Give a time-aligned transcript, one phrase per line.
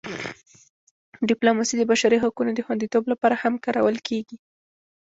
[1.29, 4.37] ډیپلوماسي د بشري حقونو د خوندیتوب لپاره هم کارول کېږي.